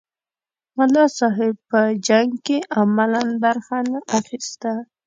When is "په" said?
1.69-1.79